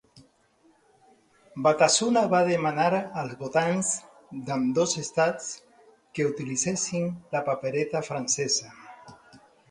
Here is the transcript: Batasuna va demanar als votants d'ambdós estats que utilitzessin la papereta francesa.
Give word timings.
Batasuna 1.65 2.21
va 2.29 2.39
demanar 2.47 2.87
als 3.23 3.35
votants 3.41 3.91
d'ambdós 4.47 4.95
estats 5.01 5.51
que 6.19 6.25
utilitzessin 6.29 7.11
la 7.37 7.43
papereta 7.51 8.01
francesa. 8.09 8.73